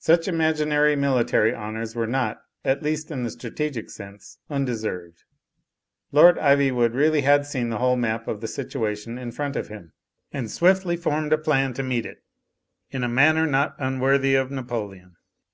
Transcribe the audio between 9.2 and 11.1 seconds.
front of him, and swiftly